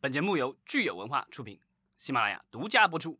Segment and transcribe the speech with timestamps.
[0.00, 1.58] 本节目由聚友文化出品，
[1.96, 3.18] 喜马拉雅独家播出。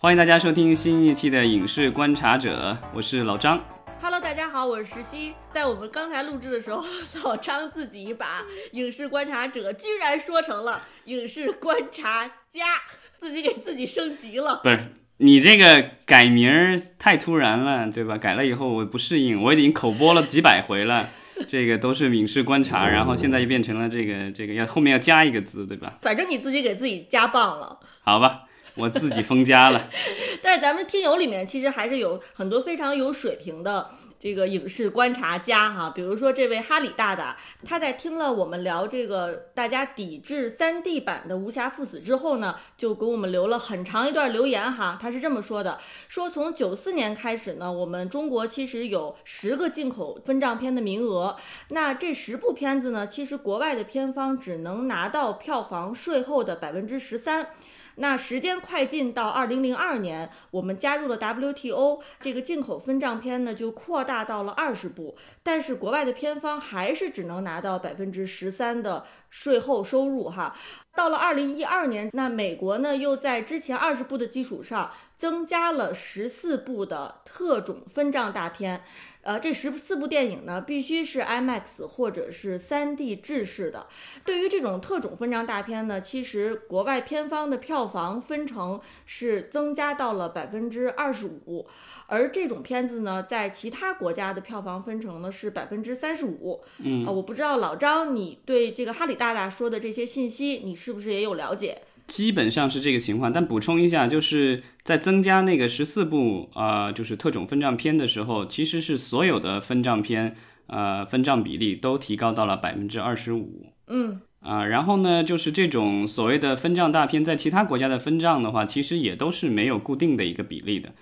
[0.00, 3.62] 欢迎大家收听新一期的《影视观察者》，我是老张。
[4.02, 5.36] Hello，大家好，我是石溪。
[5.52, 6.84] 在我们刚才录制的时候，
[7.22, 12.82] 老张自己把影视观察者居然说成了影视观察家，
[13.20, 14.58] 自己给自己升级了。
[14.64, 18.18] 不是你这个改名儿太突然了，对吧？
[18.18, 21.08] 改了以后我不适应，我已经口播了几百回了，
[21.46, 25.98] 这个都是影视观察，然后现在就变成了这个这个要后面要加一个字，对吧？
[26.02, 27.78] 反正你自己给自己加棒了。
[28.02, 28.42] 好吧，
[28.74, 29.88] 我自己封家了。
[30.42, 33.88] 但是咱们听友里面其实还是有很多非常有水平的
[34.24, 44.98] 这个影视观察家哈，比如说这位哈里大大，他在听了我们聊这个大家抵制三 D 版的《无暇赴死》之后呢，就给我们留了很长一段留言哈。
[44.98, 51.36] 他是这么说的：说从九四年开始呢，我们中国其实有十个进口分账片的名额，
[51.68, 57.48] 那这十部片子呢，其实国外的片方只能拿到票房税后的百分之十三。
[57.96, 70.56] 那时间快进到二零零二年，我们加入了 WTO，这个进口分账片呢就扩大到了二十部，但是国外的片方还是只能拿到百分之十三的税后收入哈。
[70.96, 78.82] 到了二零一二年，那美国呢又在之前二十部的基础上增加了十四部的特种分账大片。
[79.24, 83.86] 呃，这十四部电影呢，必须是 IMAX 或者是 3D 制式的。
[84.24, 91.66] 对于这种特种分账大片呢，其实国外片方的票房分成是增加到了百分之二十五，
[92.06, 96.62] 而这种片子呢，在其他国家的票房分成呢是百分之三十五。
[96.78, 101.80] 嗯啊、我不知道老张，你对这个哈里大大说的这些信息，你是不是也有了解？
[102.06, 113.72] 基本上是这个情况，但补充一下，就是在增加那个十四部啊、呃就是特种分账片的时候，其实是所有的分账片呃分账比例都提高到了百分之二十五。
[113.86, 120.92] 嗯啊，然后呢，就是这种所谓的分账大片，在其他国家的分账的话，其实也都是没有固定的一个比例的。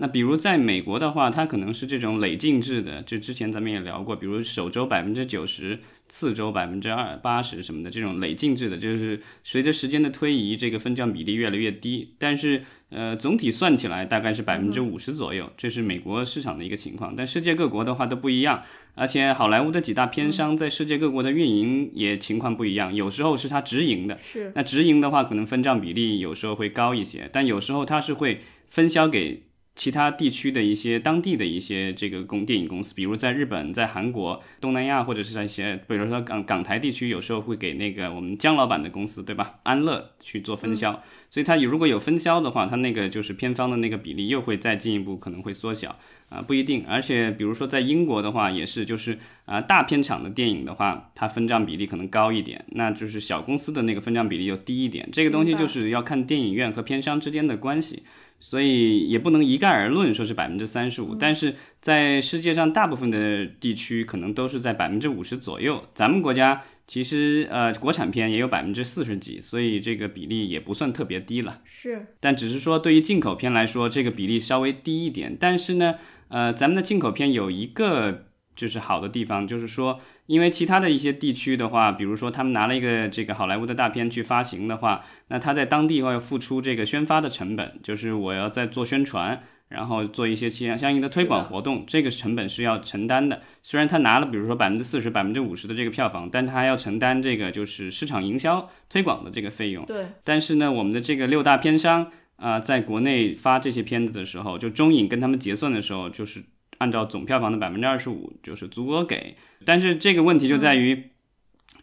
[0.00, 18.62] 那比如在美国的话，它可能是这种累进制的，就之前咱们也聊过，比如首周百分之九十，次周百分之二八十什么的这种累进制的，就是随着时间的推移，这个分账比例越来越低，但是呃总体算起来大概是百分之五十左右，这是美国市场的一个情况，但世界各国的话都不一样。
[18.94, 24.50] 而且好莱坞的几大片商在世界各国的运营也情况不一样，有时候是它直营的，是。
[24.54, 29.42] 那直营的话可能分账比例有时候会高一些，但有时候它是会分销给
[29.78, 39.60] 其他地区的一些当地的一些这个公电影公司，比如在日本、在韩国、东南亚或者是在一些，比如说港港台地区，有时候会给那个我们姜老板的公司，对吧？
[39.62, 41.00] 安乐去做分销，
[41.30, 45.96] 所以他如果有分销的话，他那个就是片方的那个比例又会再进一步可能会缩小。
[46.28, 55.08] 啊，不一定，而且比如说在英国的话，也是就是啊，大片场的电影的话，它分账比例可能高一点，那就是小公司的那个分账比例又低一点。
[55.10, 58.02] 这个东西就是要看电影院和片商之间的关系，
[58.40, 65.84] 所以也不能一概而论说是百分之三十五，但是在世界上大部分的地区可能都是在百分之五十左右。
[65.94, 71.60] 咱们国家其实呃国产片也有百分之四十几，所以这个比例也不算特别低了。
[71.64, 75.36] 是，但只是说对于进口片来说，这个比例稍微低一点。
[75.38, 75.96] 但是呢，
[76.28, 78.27] 呃，咱们的进口片有一个
[78.58, 89.40] 就是好的地方，就是说，因为其他的一些地区的话，比如说他们拿了一个这个好莱坞的大片去发行的话，那他在当地要付出这个宣发的成本，就是我要在做宣传。
[89.68, 93.42] 然后做一些相相应的推广活动，这个成本是要承担的。
[93.62, 99.84] 虽然他拿了比如说百分之四十、百分之五十的这个票房，但他还要承担这个就是市场营销推广的这个费用。
[99.84, 106.42] 对，但是呢，我们的这个六大片商啊、在国内发这些片子的时候，就中影跟他们结算的时候，就是
[106.78, 109.36] 按照总票房的百分之二十五，就是足额给。
[109.64, 111.10] 但是这个问题就在于，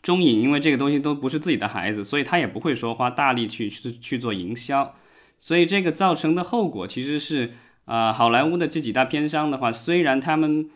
[0.01, 4.95] 中影因为这个东西都不是自己的孩子，所以他也不会说花大力去去去做营销，
[5.39, 7.51] 所以这个造成的后果其实是，
[7.85, 10.69] 呃，好莱坞的这几大片商的话，虽然他们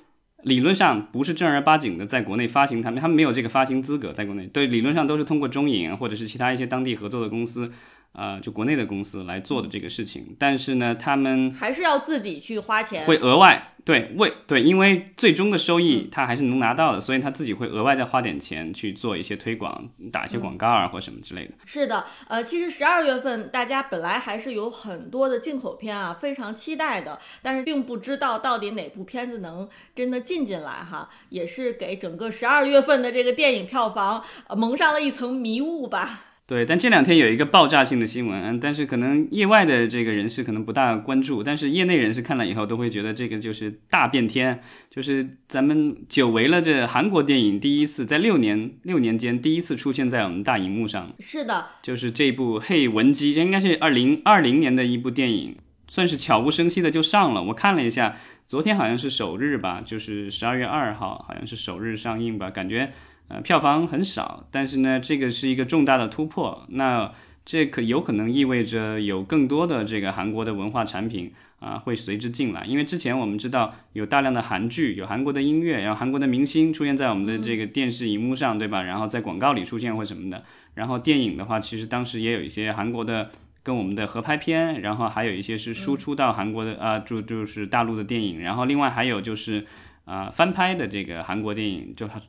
[0.44, 4.48] 理论上不是正儿八经的在国内发行他们，他们没有这个发行资格，在国内。
[4.48, 7.72] 对理论上都是通过中影或者是其他一些当地合作的公司，
[8.14, 10.36] 呃，就国内的公司来做的这个事情。
[10.38, 13.06] 但是呢，他们还是要自己去花钱。
[13.06, 21.54] 会额外对为对，因为最终的收益他还是能拿到的，所以他自己会额外再花点钱去做一些推广，打一些广告啊或什么之类的。
[21.66, 36.26] 是的，呃，其实十二月份大家本来还是有很多的进口片啊，非常期待的，但是并不知道到底哪部片子能真的进进来哈，也是给整个十二月份的这个电影票房、呃、蒙上了一层迷雾吧。
[36.50, 44.60] 对，但这两天有一个爆炸性的新闻，嗯，但是可能业外的这个人士可能不大关注，但是业内人士看了以后都会觉得这个就是大变天，
[44.90, 51.14] 就是咱们久违了这韩国电影第一次在六年六年间第一次出现在我们大荧幕上。
[51.20, 55.56] 是的，就是这部《嘿文姬》，这应该是二零二零年的一部电影，
[55.88, 57.44] 算是悄无声息的就上了。
[57.44, 58.16] 我看了一下，
[58.48, 62.92] 昨天好像是首日吧，就是十二月二号，好像是首日上映吧，感觉。
[63.30, 66.66] 呃，票房很少，但是呢，这个是一个重大的突破。
[66.70, 67.12] 那
[67.46, 72.66] 这可有可能意味着有更多的这个韩国的文化产品啊会随之进来。
[72.66, 78.82] 因为之前我们知道有大量的韩剧，有韩国的音乐，然后韩国的明星出现在我们的这个电视荧幕上，对吧？
[78.82, 80.44] 然后在广告里出现或什么的。
[80.74, 83.30] 然后电影的话，其实当时也有一些韩国的
[83.62, 88.40] 跟我们的合拍片，然后还有一些是输出到韩国的啊，就就是大陆的电影。
[88.42, 89.68] 然后另外还有就是
[90.06, 92.20] 啊翻拍的这个韩国电影，就它。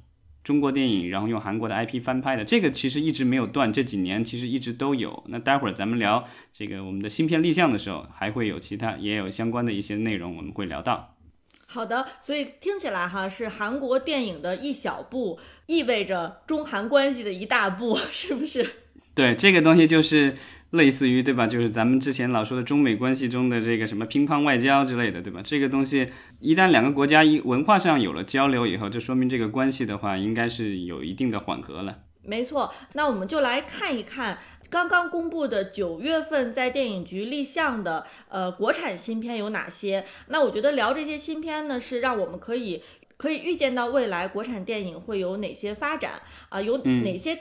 [0.50, 5.22] 中国电影，然后用韩国的 IP 翻拍的，这个其实一直没有断，这几年其实一直都有。
[5.28, 11.14] 那待会儿咱们聊这个我们的新片立项的时候，还会有其他也有相关的一些内容，我们会聊到。
[11.66, 18.68] 好的，所以听起来哈是韩国电影的一小步，意味着中韩关系的一大步， 是不是？
[19.14, 20.34] 对，这个东西就是。
[20.70, 21.46] 类似于对吧？
[21.46, 25.40] 就是咱们之前老说的中美关系中的这个什么乒乓外交之类的，对吧？
[25.44, 26.08] 这个东西
[26.38, 31.98] 一旦两个国家一文化上有了交流以后，就说明这个关系的话，应该是有一定的缓和了。
[32.22, 34.38] 没错，那我们就来看一看
[34.68, 40.04] 刚刚公布的九月份在电影局立项的呃国产新片有哪些。
[40.28, 42.82] 那我觉得聊这些新片呢，是让我们可以
[43.16, 46.60] 可以预见到未来国产电影会有哪些发展啊？
[46.60, 47.36] 有哪些？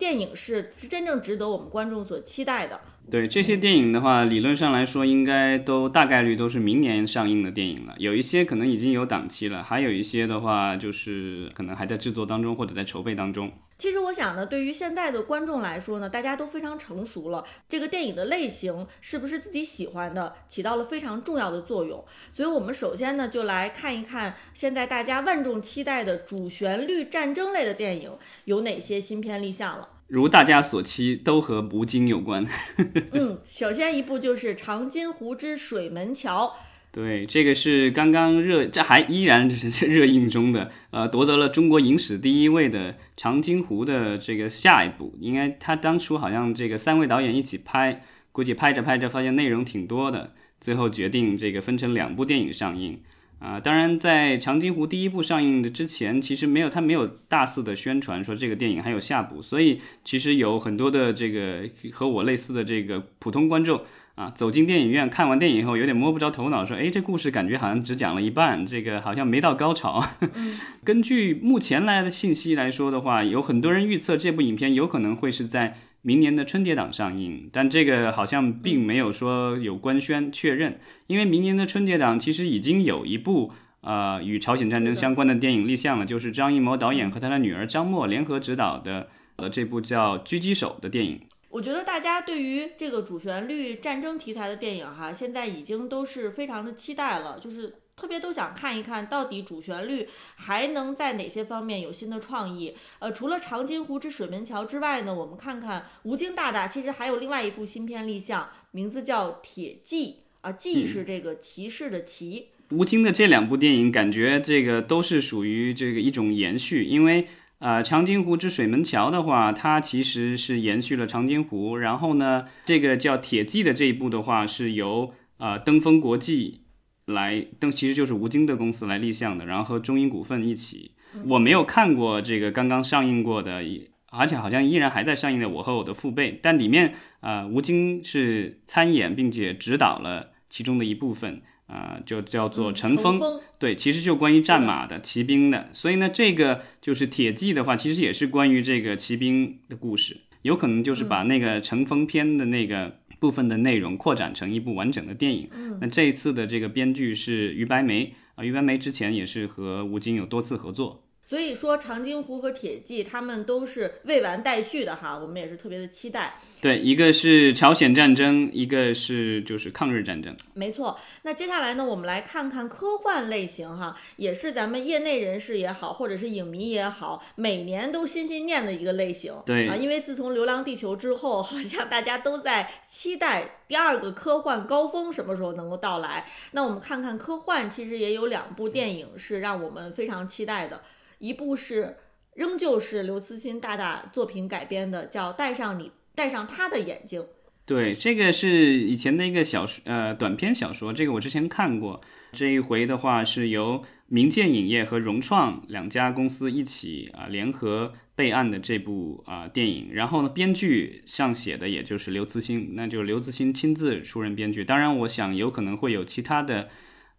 [0.00, 2.80] 电影是真正值得我们观众所期待的。
[3.08, 7.94] 对这些电影的话，理论上来说，应该都大概率都是明年上映的电影了。
[7.98, 13.50] 有一些可能已经有档期了，还有一些的话，就是可能还在制作当中或者在筹备当中。
[13.78, 22.04] 其实我想呢，对于现在的观众来说呢，大家都非常成熟了，这个电影的类型是不是自己喜欢的，起到了非常重要的作用。
[22.30, 28.12] 所以，我们首先呢，就来看一看现在大家万众期待的主旋律战争类的电影
[28.44, 29.88] 有哪些新片立项了。
[30.10, 32.44] 如大家所期，都和吴京有关。
[33.12, 36.46] 嗯，首先一部就是《长津湖之水门桥》。
[36.90, 45.14] 对，这个是刚刚热，这还依然是热映中的，呃，夺得了中国影史第一位的《长津湖》的这个下一部。
[45.20, 48.02] 应该他当初好像这个三位导演一起拍，
[48.32, 53.00] 估计拍着拍着发现内容挺多的，最后决定这个分成两部电影上映。
[53.40, 63.80] 啊，当然，在《长津湖》第一部上映的之前，其实没有他没有大肆的宣传说这个电影还有下部，所以其实有很多的这个和我类似的这个普通观众
[64.14, 70.06] 啊，走进电影院看完电影以后，有点摸不着头脑，说，哎，这故事感觉好像只讲了一半，这个好像没到高潮。
[70.84, 75.78] 根据目前来的信息来说的话，有很多人预测这部影片有可能会是在。
[76.02, 83.52] 明年的春节档上映，但这个好像并没有说有官宣确认，因为明年的春节档其实已经有一部
[83.82, 91.20] 呃与朝鲜战争相关的电影立项了，就是张艺谋导演和他的女儿张默联合执导的呃这部叫《狙击手》的电影。
[91.50, 97.74] 我觉得大家对于这个主旋律战争题材的电影哈，现在已经都是非常的期待了，就是。
[98.00, 102.74] 特别都想看一看到底主旋律还能在哪些方面有新的创意。
[102.98, 110.06] 呃，除了《长津湖之水门桥》之外呢，我们看看吴京大大其实还有另外一部新片立项，名字叫《铁骑》
[110.40, 112.48] 啊，骑是这个骑士的骑。
[112.70, 126.62] 吴京的这两部电影感觉这个都是属于这个一种延续，因为呃，《长津湖之水门桥》的话，它其实是延续了长津湖，然后呢，这个叫《铁骑》的这一部的话是由呃登峰国际。
[127.10, 130.92] 来都其实就是吴京的公司来立项的，然后和中英股份一起。
[131.26, 133.62] 我没有看过这个刚刚上映过的，
[134.10, 143.18] 而且好像依然还在上映的《我和我的父辈》，但里面呃吴京是参演并且指导了其中的一部分，啊，就叫做《乘风》。
[143.58, 145.68] 对，其实就关于战马的骑兵的。
[145.72, 153.00] 所以呢，这个就是《铁骑》的话，其实也是关于这个骑兵的故事，有可能就是把那个《乘风》篇的那个。
[153.20, 155.48] 部分的内容扩展成一部完整的电影。
[155.80, 161.04] 那这一次的这个编剧是于白梅啊，于白梅之前也是和吴京有多次合作。
[161.30, 166.40] 所以说，长津湖和铁骑他们都是未完待续的哈，我们也是特别的期待。
[166.60, 170.36] 对，一个是朝鲜战争，一个是就是抗日战争。
[170.54, 170.98] 没错。
[171.22, 179.32] 那接下来呢，我们来看看科幻类型哈，也是咱们业内人士也好，或者是影迷也好，每年都心心念的一个类型。
[179.46, 186.26] 对啊，因为自从《流浪地球》之后，好像大家都在期待第二个科幻高峰什么时候能够到来。
[186.50, 190.82] 那我们看看科幻，其实也有两部电影是让我们非常期待的。
[191.20, 191.96] 一部是
[192.34, 197.24] 仍旧是刘慈欣大大作品改编的，叫《带上你戴上他的眼睛。
[197.64, 202.00] 对，这个是以前的一个小说，呃，短篇小说，这个我之前看过。
[202.32, 209.90] 这一回的话是由明剑影业和融创两家公司一起啊联合备案的这部啊电影。
[209.92, 214.64] 然后呢，编剧上写的也就是刘慈欣，那就是刘慈欣亲自出任编剧。
[214.64, 216.68] 当然，我想有可能会有其他的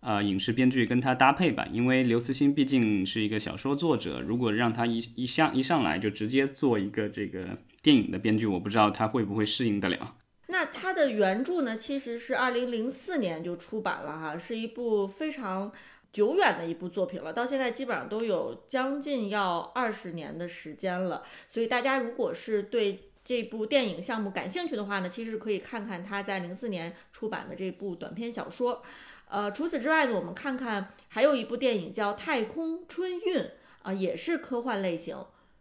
[0.01, 10.17] 呃影视编剧跟他搭配吧，因为刘慈欣毕竟是一个小说作者，如果让他一一上一上来就直接做一个这个电影的编剧，我不知道他会不会适应得了。
[10.47, 15.71] 那他的原著呢，其实是二零零四年就出版了哈，是一部非常
[16.11, 21.23] 久远的一部作品了，到现在基本上都有将近要二十年的时间了。
[21.47, 22.99] 所以大家如果是对
[23.31, 28.83] 这部电影项目感兴趣的话呢，其实可以看看他在零四年出版的这部短篇小说。
[29.29, 33.37] 呃，除此之外呢，我们看看还有一部电影叫《太空春运》
[33.83, 35.15] 啊，也是科幻类型。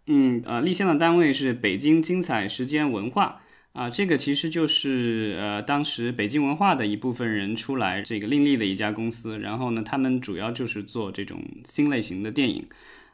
[0.07, 3.41] 嗯，呃，立项的单位是北京精彩时间文化。
[3.73, 12.67] 啊，这个其实就是呃，当时北京文化的一部分人出来这个另立的一家公司，然后呢，他们主要就是做这种新类型的电影，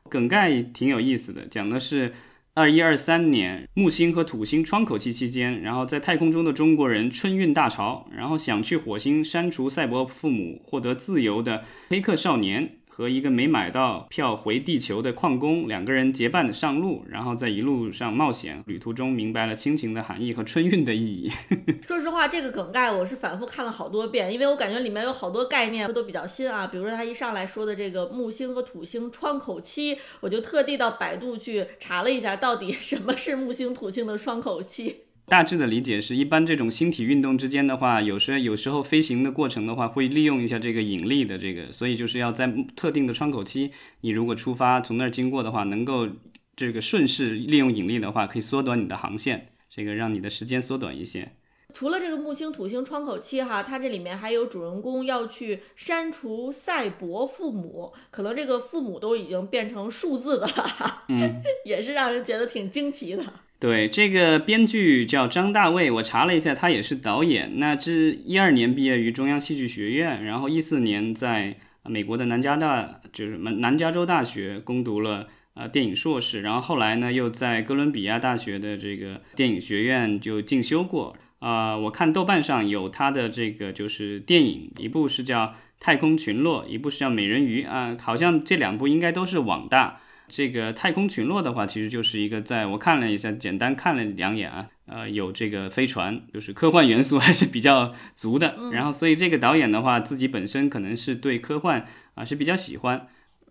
[0.09, 2.15] 梗概挺有意思的，讲的是
[2.59, 12.77] 二一二三年木星和土星窗口期期间，然后在太空中的中国人春运大潮，然后想去火星删除赛博父母，获得自由的黑客少年。
[12.97, 21.31] 和一个没买到票回地球的矿工两个人结伴的上路，然后在一路上冒险，旅途中明白了亲情的含义和春运的意义。
[21.87, 26.67] 说实话，这个梗概我是反复看了好多遍，因为我感觉里面有好多概念都比较新啊。
[26.67, 35.03] 比如说他一上来说的这个木星和土星窗口期，我就特地到百度去查了一下，到底什么是木星土星的窗口期。
[35.29, 46.09] 大致的理解是一般这种星体运动之间的话，有时有时候飞行的过程的话，会利用一下这个引力的这个，所以就是要在特定的窗口期，你如果出发从那儿经过的话，能够
[46.55, 51.33] 这个顺势利用引力的话，可以缩短你的航线，这个让你的时间缩短一些。
[51.75, 63.25] 除了这个木星土星窗口期哈，它这里面还有主人公要去删除赛博父母，可能这个父母都已经变成数字的了，嗯， 也是让人觉得挺惊奇的。
[63.59, 67.59] 对，这个编剧叫张大卫，我查了一下，他也是导演。
[67.59, 81.17] 那这一二年毕业于中央戏剧学院，然后一四年在美国的南加大，就是南南加州大学攻读了呃电影硕士，然后后来呢又在哥伦比亚大学的这个电影学院就进修过。
[81.39, 85.47] 啊，我看豆瓣上有他的这个就是电影，一部是叫
[85.81, 90.01] 《太空群落》，一部是叫《美人鱼》啊，好像这两部应该都是网大。
[90.29, 98.55] 这个太空群落的话，其实就是一个在我看了一下，简单看了两眼啊，呃，有这个飞船，就是科幻元素还是比较足的。
[98.73, 103.09] 然后，所以这个导演的话，自己本身可能是对科幻啊是比较喜欢。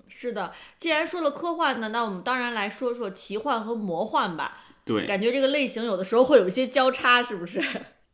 [0.08, 4.60] 是的，既然说了科幻呢，那我们当然来说说奇幻和魔幻吧。
[4.84, 7.60] 对，感觉这个类型有的时候会有一些交叉，是不是？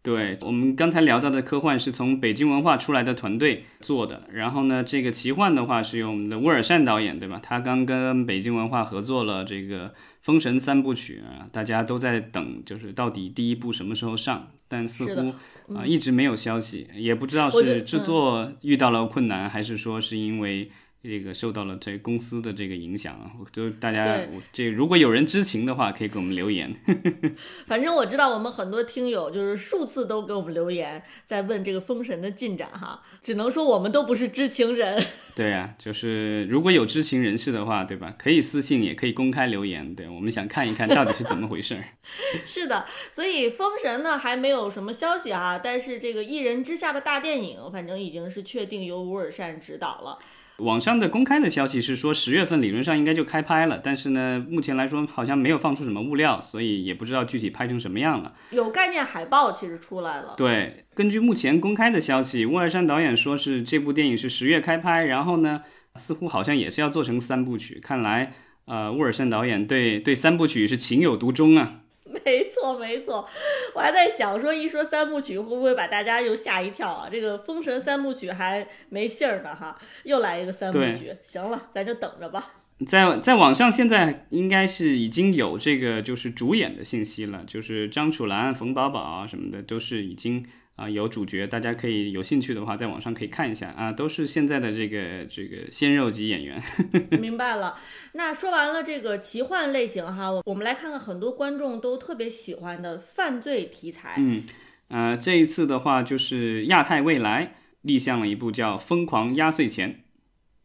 [0.03, 7.39] 对我们刚才聊到的科幻是从北京文化出来的团队做的，然后呢，这个奇幻的话是由我们的乌尔善导演，对吧？
[7.43, 9.89] 他刚跟北京文化合作了这个
[10.21, 14.47] 《封神三部曲》啊，大家都在等，就是到底第一部什么时候上？
[14.67, 20.71] 但似乎啊一直没有消息，也不知道是制作遇到了困难，还是说是因为。
[21.03, 24.19] 这个受到了这公司的这个影响啊，就大家
[24.53, 26.75] 这如果有人知情的话，可以给我们留言。
[27.65, 33.01] 反正我知道我们很多听友就是数次都给我们留言，在问这个封神的进展哈。
[33.23, 35.03] 只能说我们都不是知情人。
[35.35, 38.13] 对呀，就是如果有知情人士的话，对吧？
[38.19, 39.95] 可以私信，也可以公开留言。
[39.95, 41.83] 对我们想看一看到底是怎么回事。
[42.45, 50.19] 是的，所以封神呢还没有什么消息哈，但是这个一人之下的大电影，反正已经是确定由吴尔善执导了。
[50.61, 58.33] 网上的公开的消息是说十月份理论上应该就开拍了，但是呢，目前来说好像没有放出什么物料，所以也不知道具体拍成什么样了。
[58.51, 60.35] 有概念海报其实出来了。
[60.37, 65.61] 对，根据目前公开的消息，乌尔善导演说是这部电影是十月开拍，然后呢，
[65.95, 67.79] 似乎好像也是要做成三部曲。
[67.81, 68.33] 看来，
[68.65, 71.80] 呃，乌尔善导演对对三部曲是情有独钟啊。
[72.25, 73.27] 没错没错，
[73.75, 77.07] 我还在想说，一说三部曲会不会把大家又吓一跳啊？
[77.11, 82.55] 这个《封神三部曲》还没信儿呢哈，又来一个三部曲，行了，咱就等着吧。
[82.87, 90.45] 在在网上现在应该是已经有这个就是主演的信息了，就是张楚岚、冯宝宝啊什么的都是已经。
[90.81, 96.59] 啊，有主角，大家可以有兴趣的话，在网上可以看一下啊，都是现在的这个这个鲜肉级演员。
[97.21, 97.77] 明白了。
[98.13, 104.15] 那说完了这个奇幻类型哈，我我们来看看很多观众都特别喜欢的犯罪题材。
[104.17, 104.43] 嗯，
[104.87, 109.91] 呃，这一次的话就是亚太未来立项了一部叫《疯狂压岁钱》。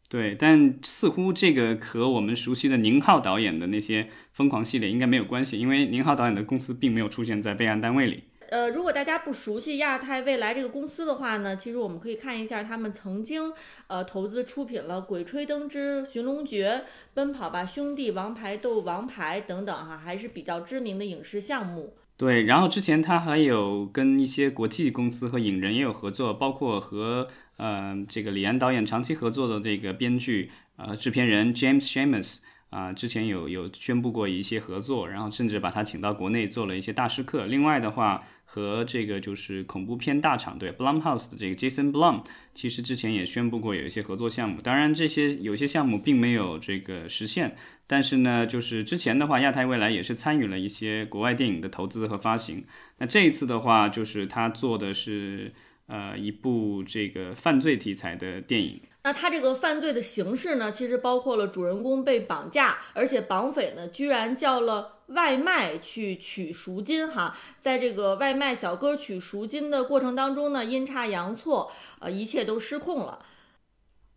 [0.09, 8.23] 对，但似乎这个和我们熟悉的宁浩导演的那些疯狂系列应该没有关系，因为宁浩导演的公司并没有出现在备案单位里。
[8.49, 13.51] 呃，如果大家不熟悉亚太未来这个公司的话呢，其实我们可以看一下他们曾经
[13.87, 16.69] 呃投资出品了《鬼吹灯之寻龙诀》
[17.13, 21.93] 《奔跑吧兄弟》《王牌斗王牌》等等哈，还是比较知名的影视项目。
[22.15, 27.27] 对，然后之前他还有跟一些国际公司和影人也有合作，包括和
[27.57, 32.39] 呃这个李安导演长期合作的这个编剧呃制片人 James Shamus
[32.69, 37.45] 啊，之前有有宣布过一些合作，然后甚至把他请到国内做了一些大师课。
[37.45, 42.23] 另外的话，和这个就是恐怖片大厂对 Blumhouse 的这个 Jason Blum，
[42.55, 44.61] 其实之前也宣布过有一些合作项目。
[44.61, 47.55] 当然，这些有些项目并没有这个实现。
[47.85, 52.63] 但是呢，就是之前的话，亚太未来也是参与了一些国外电影的投资和发行。
[52.97, 55.53] 那这一次的话，就是他做的是
[55.87, 58.81] 呃一部这个犯罪题材的电影。
[59.07, 67.37] 那他这个犯罪的形式呢，其实包括了主人公被绑架，而且绑匪呢居然叫了外卖去取赎金哈。
[67.61, 73.19] 在这个外卖小哥取赎金的过程当中呢，阴差阳错，呃，一切都失控了。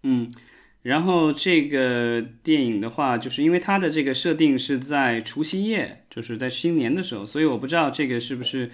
[0.02, 0.28] 嗯。
[0.82, 8.68] 然后这个电影的话，就是因为它的这个设定是在除夕夜，就是在新年的时候，所以我不知道这个是不是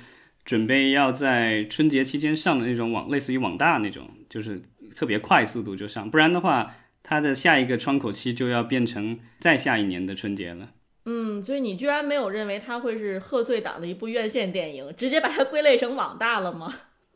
[0.47, 4.63] 准备要在春节期间上的那种网，类似于网大那种，就是
[4.97, 10.71] 特别快速度就上，不然的话，它的下一个窗口期就要变成再下一年的春节了。
[11.05, 16.75] 嗯，所以你居然没有认为它会是贺岁档的一部院线电影，直接把它归类成网大了吗？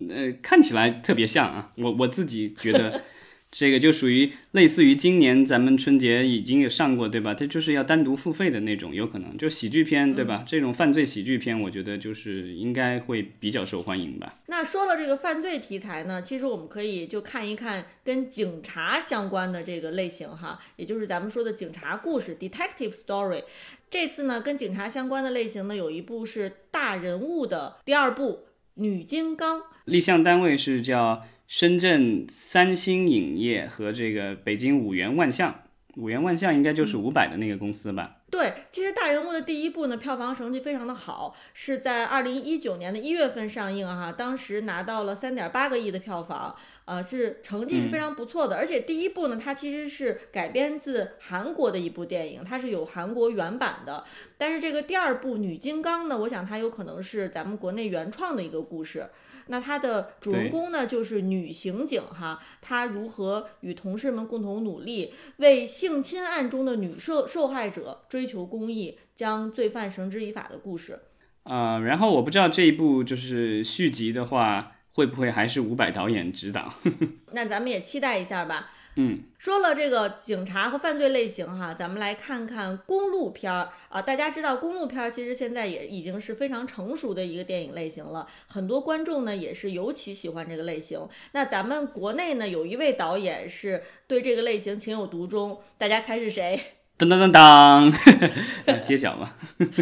[0.08, 3.02] 呃，看起来特别像啊，我我自己觉得。
[3.50, 7.34] 这个就属于类似于今年咱们春节已经有上过，对吧？
[7.34, 10.44] 它就是要单独付费的那种，有可能就喜剧片，对吧？
[10.46, 14.38] 这种犯罪喜剧片，我觉得就是应该会比较受欢迎吧。
[14.46, 23.42] 那说了这个犯罪题材呢，其实我们可以就看一看跟警察相关的这个类型哈，也就是咱们说的警察故事 （detective story）。
[23.90, 28.32] 这次呢，跟警察相关的类型呢，有一部是大人物的第二部
[28.74, 31.24] 《女金刚》，立项单位是叫。
[31.50, 35.62] 深圳三星影业和这个北京五元万象，
[35.96, 38.18] 五元万象应该就是五百的那个公司吧？
[38.30, 46.54] 对，其实大人物的第一部呢，票房成绩非常的好，是在二零一九年的一月份上映哈，当时拿到了三点八个亿的票房，
[46.90, 48.56] 呃，是成绩是非常不错的。
[48.56, 54.02] 而且第一部呢，它其实是改编自韩国的一部电影，它是有韩国原版的。
[54.36, 59.06] 但是这个第二部女金刚呢，我想它有可能是咱们国内原创的一个故事。
[59.46, 70.98] 那它的主人公呢，就是女刑警哈，她如何与同事们共同努力，为性侵案中的女受受害者追求公义，将罪犯绳之以法的故事。
[71.44, 76.74] 啊，然后我不知道这一部就是续集的话，会不会还是伍佰导演执导？
[77.32, 78.72] 那咱们也期待一下吧。
[78.96, 84.02] 嗯，说了这个警察和犯罪类型哈，咱们来看看公路片儿啊。
[84.02, 90.98] 大家知道公路片儿其实现在也已经是非常成熟的一个电影类型了，很多观众呢也是尤其喜欢这个类型。
[91.32, 96.60] 那咱们国内呢有一位导演是对这个类型情有独钟，大家猜是谁？
[96.96, 97.92] 当当当当，
[98.82, 99.36] 揭晓吧。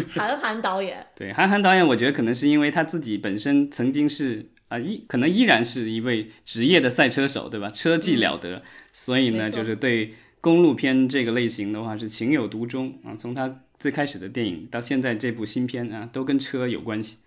[0.07, 1.07] 韩寒导演。
[1.15, 4.51] 对，韩寒导演，我觉得可能是因为他自己本身曾经是。
[4.69, 7.69] 啊，依可能依然是一位职业的赛车手，对吧？
[7.69, 13.15] 车技了得，所以呢，就是对公路片这个类型的话是情有独钟啊。
[13.15, 17.17] 从他最开始的电影到现在这部新片啊，都跟车有关系。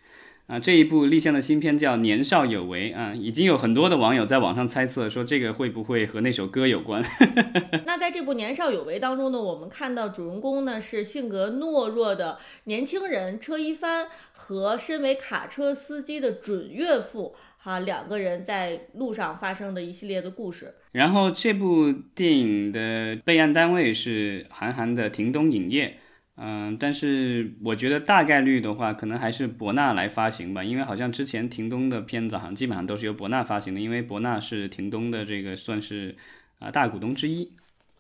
[0.49, 7.03] 啊，这一部立项的新片叫《年少有为》啊，已经有很多的网友在网上猜测说这个会不会和那首歌有关？
[7.87, 20.75] 那在这部《年少有为》当中呢，我们看到主人公呢是性格懦弱的年轻人车一帆和身为卡车司机的准岳父哈两个人在路上发生的一系列的故事。
[20.91, 25.99] 然后这部电影的备案单位是韩寒的亭东影业。
[26.37, 36.17] 嗯，但是我觉得大概率的话，可能还是博纳来发行吧，因为好像之前廷东的片子好像基本上都是由博纳发行的，因为博纳是廷东的这个算是
[36.59, 37.53] 啊大股东之一。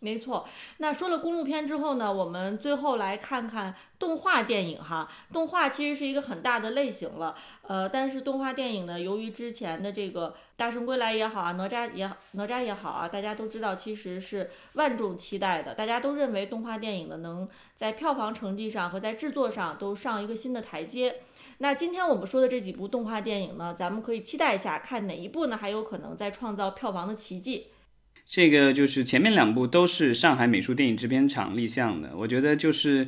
[0.02, 0.44] 没错，
[0.78, 5.08] 那说了公路片之后呢，我们最后来看看动画电影哈。
[5.32, 21.20] 动画其实是一个很大的类型了，呃，但是动画电影呢，由于之前的这个《大圣归来》也好啊，哪吒也哪吒也好啊，大家都知道其实是万众期待的，大家都认为动画电影呢能在票房成绩上和在制作上都上一个新的台阶。
[21.58, 27.68] 那今天我们说的这几部动画电影呢，咱们可以期待一下，看哪一部呢还有可能再创造票房的奇迹。
[28.32, 33.06] 这个就是前面两部都是上海美术电影制片厂立项的，我觉得就是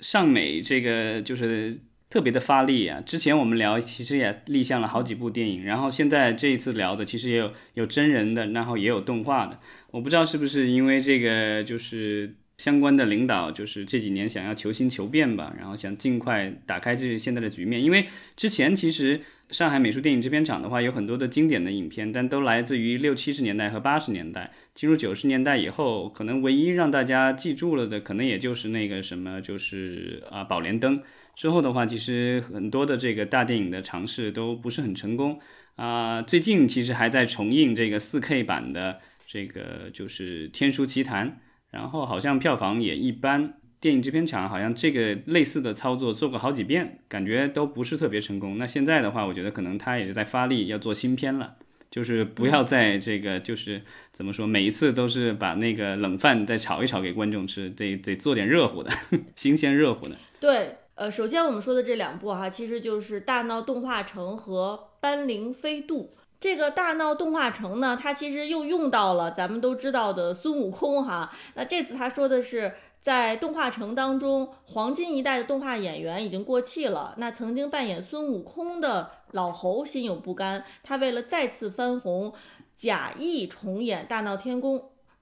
[0.00, 3.00] 上美这个就是特别的发力啊！
[3.00, 9.58] 之前我们聊其实也立项了好几部电影，然后现在这一次聊的其实也有有真人的，然后也有动画的。
[9.92, 17.82] 我不知道是不是因为这个就是相关的领导就是这几年想要求新求变吧，然后想尽快打开这现在的局面。
[17.82, 24.52] 因为之前其实上海美术电影制片厂的话有很多的经典的影片，但都来自于六七十年代和八十年代。
[24.74, 30.98] 进入九十年代以后，可能唯一让大家记住了的，可能也就是那个什么，就是啊《宝莲灯》。
[31.34, 35.38] 之后的话，其实很多的这个大电影的尝试都不是很成功
[35.76, 36.22] 啊。
[36.22, 41.30] 最近其实还在重映这个 4K 版的这个就是《天书奇谭》，
[41.70, 43.54] 然后好像票房也一般。
[43.80, 48.58] 电影制片厂好像这个类似的操作做过好几遍，感觉都不是特别成功。
[48.58, 51.54] 那现在的话，我觉得可能他也是在发力要做新片了，
[51.90, 58.90] 就是不要在这个就是怎么说，每一次都是把那个冷饭再炒一炒给观众吃，得得做点热乎的，
[59.36, 60.16] 新鲜热乎的。
[60.40, 60.76] 对。
[60.96, 66.14] 呃，首先我们说的这两部哈，其实就是《大闹动画城》和《斑羚飞渡》。
[66.40, 71.30] 这个《大闹动画城》呢，它其实又用到了咱们都知道的孙悟空哈。
[71.54, 72.72] 那这次他说的是，
[73.06, 77.14] 在动画城当中，黄金一代的动画演员已经过气了。
[77.18, 82.32] 那曾经扮演孙悟空的老侯心有不甘，他为了再次翻红，
[82.76, 84.76] 假意重演《大闹天宫》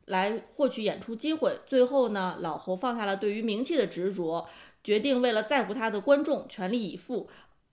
[0.06, 1.58] 来获取演出机会。
[1.66, 4.48] 最后呢，老侯放下了对于名气的执着。
[4.82, 7.28] 决定为了在乎他的观众全力以赴。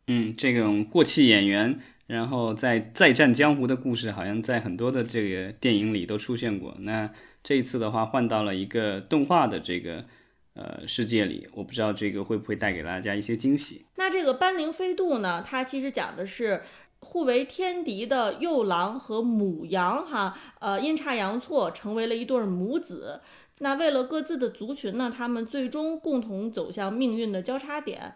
[0.08, 6.76] 嗯，这种过气演员，然后在再战江湖的故事，好像在很多的这个电影里都出现过。
[6.80, 7.10] 那
[7.44, 10.06] 这一次的话，换到了一个动画的这个
[10.54, 13.86] 呃世界里，我不知道这个会不会带给大家一些惊喜。
[13.96, 15.44] 那这个斑羚飞渡呢？
[15.48, 16.62] 它其实讲的是
[17.00, 23.22] 互为天敌的幼狼和母羊，哈，呃，阴差阳错成为了一对母子。
[23.60, 28.16] 那为了各自的族群呢，他们最终共同走向命运的交叉点。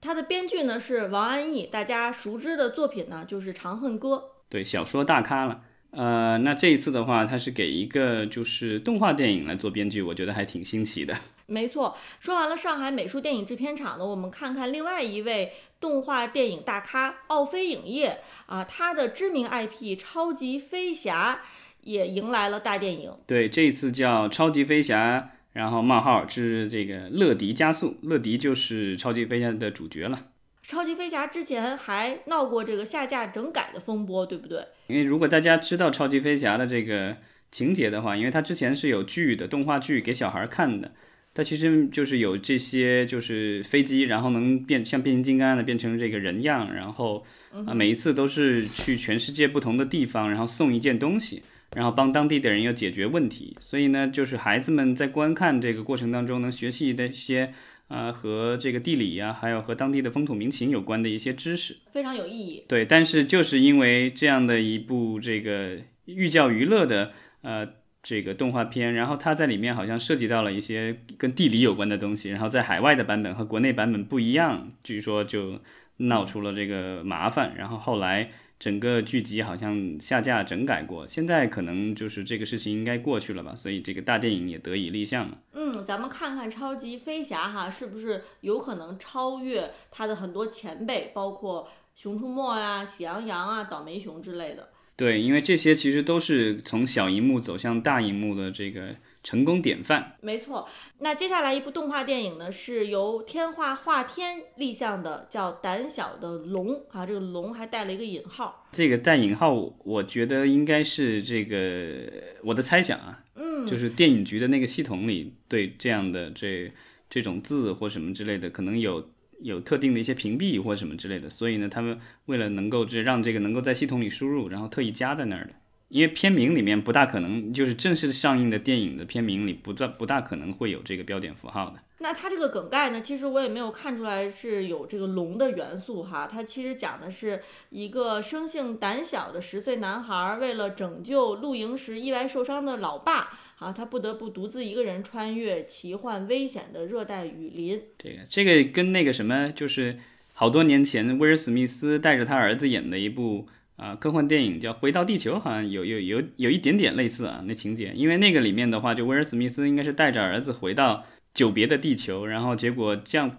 [0.00, 4.16] 它的编剧呢是王安忆，大家熟知的作品呢就是《长恨歌》。
[4.48, 5.62] 对，小说大咖了。
[5.96, 11.16] 呃，那这一次的话，他是给一个就是动画电影来做编剧，我觉得还挺新奇的。
[11.46, 21.40] 没错，说完了上海美术电影制片厂呢，我们看看另外一位动画电影大咖奥飞影业啊，他的知名 IP《超级飞侠》。
[21.86, 25.20] 也迎来了大电影，对，这一次叫《超级飞侠》，
[25.52, 30.24] 然后冒号是这个乐迪加速，乐迪就是超级飞侠的主角了。
[30.66, 34.66] 超级飞侠之前还闹过这个下架整改的风波，对不对？
[34.88, 37.16] 因为如果大家知道超级飞侠的这个
[37.52, 40.90] 情节的话，因为它之前是有剧的动画剧给小孩看的，
[41.32, 47.24] 它其实就是有这些就是飞机，然后能变像变形金刚的变成这个人样，然后
[47.64, 51.44] 啊每一次都是去全世界不同的地方，然后送一件东西。
[51.74, 57.52] 然后帮当地的人要解决问题，所以呢，就是孩子们在观看这个过程当中能学习的一些，
[57.88, 62.64] 呃，和这个地理呀，还有和当地的风土民情有关的一些知识，非常有意义。
[62.68, 67.68] 对，但是就是因为这样的一部这个寓教于乐的呃
[68.02, 75.60] 这个动画片，然后它在里面好像涉及到了一些跟地理有关的东西，然后在海外的版本和国内版本不一样，据说就
[75.98, 78.30] 闹出了这个麻烦，然后后来。
[78.58, 85.38] 整个剧集好像下架整改过，现在可能就是这个事情应该过去了吧，所以这个大电影也得以立项了。
[85.52, 94.70] 嗯，咱们看看超级飞侠哈，是不是有可能超越他的很多前辈，包括熊出没啊、喜羊羊啊、倒霉熊之类的？
[94.96, 98.96] 对，因为这些其实都是从小荧幕走向大荧幕的这个。
[99.26, 100.68] 成功典范，没错。
[101.00, 108.68] 那接下来一部动画电影呢，是由天画画天立项的，叫《胆小的龙》啊，这个龙还带了一个引号。
[108.70, 112.08] 这个带引号，我觉得应该是这个
[112.44, 116.70] 我的猜想啊，嗯，就是电影局的那个系统里对这样的这
[117.10, 119.10] 这种字或什么之类的，可能有
[119.40, 125.50] 有特定的一些屏蔽或什么之类的，所以呢，他们为了能够这让这个能够在系统里输入，然后特意加在那儿的。
[125.88, 131.76] 因为片名里面不大可能，就是正式上映的电影的片名里不大不大可能会有这个标点符号的。
[131.98, 136.28] 那它这个梗概呢，其实我也没有看出来是有这个龙的元素哈。
[136.30, 147.80] 它其实讲的是一个生性胆小的十岁男孩，为了拯救露营时意外受伤的老爸，啊，他不得不独自一个人穿越奇幻危险的热带雨林。
[147.98, 149.98] 这个这个跟那个什么，就是
[150.34, 153.48] 好多年前威尔史密斯带着他儿子演的一部。
[153.76, 157.92] 啊，科幻电影叫《回到地球》，好像有有有有一点点类似啊，那情节。
[157.94, 163.36] 因为那个里面的话，就威尔史密斯应该是带着儿子回到久别的地球，然后结果降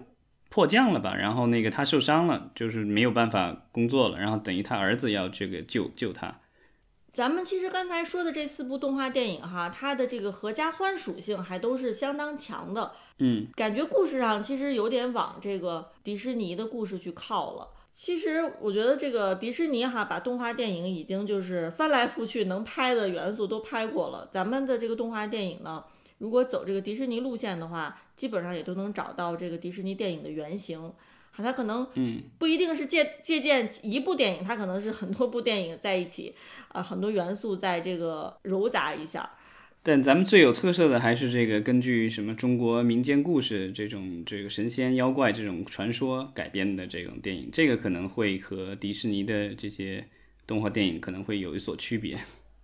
[0.48, 6.40] 迫降了吧，然后那个他受伤了，就是没有办法工作了，然后等于他儿子要这个救救他。
[7.12, 12.92] 咱们其实刚才说的这四部动画电影哈，它的这个合家欢属性还都是相当强的。
[13.18, 17.68] 嗯，感觉故事上其实有点往这个迪士尼的故事去靠了。
[17.98, 24.30] 其实我觉得这个迪士尼哈，把动画电影已经就是翻来覆去能拍的元素都拍过了。
[24.32, 25.84] 咱们的这个动画电影呢，
[26.18, 30.92] 如果走这个迪士尼路线的话，基本上也都能找到这个迪士尼电影的原型。
[31.36, 36.32] 它可能嗯不一定是借借鉴一部电影，它可能是很多部电影在一起，
[36.68, 39.28] 啊，很多元素在这个糅杂一下。
[39.88, 50.04] 但咱们最有特色的还是这个根据什么中国民间故事这种这个神仙妖怪这种传说改编的这种电影，这个可能会和迪士尼的这些
[50.46, 52.18] 动画电影可能会有一所区别。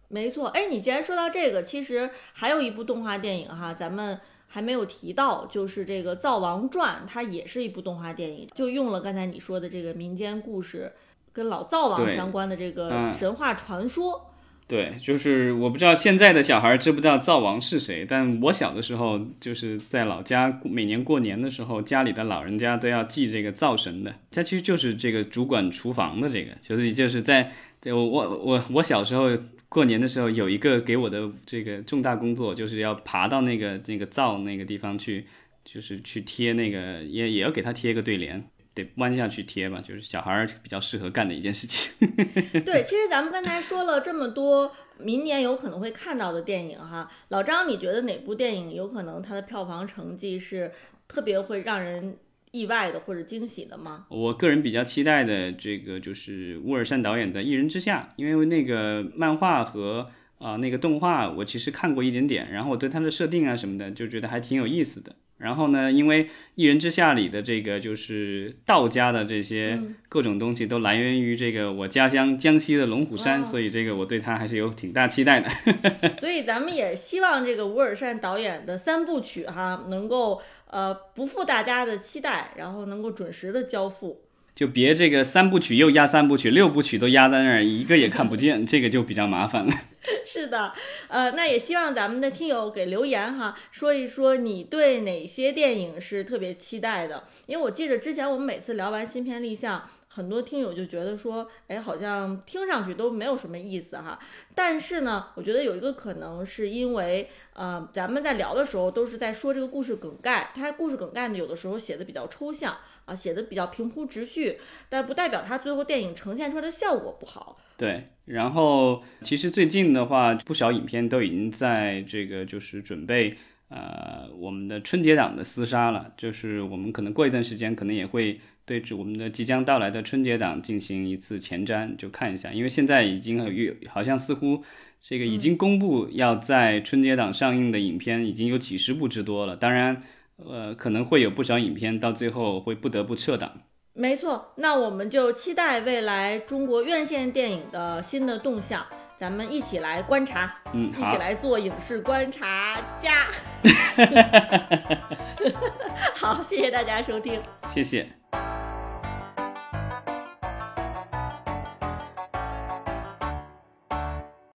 [0.09, 10.93] 没错，哎，你既然说到这个，其实还有一部动画电影哈，咱们还没有提到，就是这个《灶王传》，它也是一部动画电影，就用了刚才你说的这个民间故事，
[11.33, 14.31] 跟老灶王相关的这个嗯神话传说。
[14.67, 29.29] 对，就是我不知道现在的小孩知不知道灶王是谁，但我小的时候就是在老家，每年过年的时候，家里的老人家都要祭这个灶神的，他其实就是这个主管厨房的这个，就是就是在，对我我我我小时候
[29.69, 35.27] 过年的时候有一个给我的这个重大工作，就是要爬到那个那个灶那个地方去，
[35.63, 38.43] 就是去贴那个也也要给他贴一个对联。
[38.75, 41.93] 得弯下去贴吧，就是小孩儿比较适合干的一件事情。
[42.65, 50.73] 对，其实咱们刚才说了这么多明年有可能会看到的电影哈，老张，你觉得哪部电影有可能它的票房成绩是
[51.07, 52.17] 特别会让人
[52.51, 54.07] 意外的或者惊喜的吗？
[54.09, 65.15] 我个人比较期待的这个就是乌尔善导演的《一人之下》，因为那个漫画和啊、那个动画我其实看过一点点，然后我对它的设定啊什么的就觉得还挺有意思的。
[65.39, 75.51] 然后呢，因为《一人之下》里的这个就是道家的这些各种东西都来源于这个我家乡江西的龙虎山，哇所以这个我对它还是有挺大期待的。
[76.21, 84.24] 所以咱们也希望这个吴尔善导演的三部曲哈，能够呃不负大家的期待，然后能够准时的交付。
[84.55, 89.73] 就别这个三部曲又压三部曲，六部曲都压在那儿，一个也看不见，这个就比较麻烦了。
[90.27, 90.73] 是的，
[91.09, 97.25] 呃，那也希望咱们的听友给留言哈，说一说你对哪些电影是特别期待的。
[97.47, 104.17] 因为我记得之前我们每次聊完新片立项，很多听友就觉得说，哎，好像听上去都没有什么意思哈。
[104.55, 114.57] 但是呢，我觉得有一个可能是因为，呃，咱们在聊的时候都是在说这个故事梗概，它故事梗概呢有的时候写的比较抽象啊，写的比较平铺直叙，
[114.89, 117.59] 但不代表它最后电影呈现出来的效果不好。
[117.77, 123.37] 对，然后其实最近的话，不少影片都已经在这个就是准备
[123.69, 134.63] 呃我们的春节档的厮杀了，就是我们可能过一段时间可能也会对着我们的即将到来的春节档进行一次前瞻，就看一下，因为现在已经有好像似乎
[135.01, 140.03] 这个已经公布要在春节档上映的影片已经有几十部之多了，当然
[140.37, 143.53] 呃可能会有不少影片到最后会不得不撤档。
[143.93, 148.85] 没错，那我们就期待未来中国院线电影的新的动向，
[149.17, 153.29] 咱们一起来观察，嗯，一起，来做影视观察家。
[156.15, 157.41] 好，谢谢大家收听。
[157.69, 158.09] 谢谢。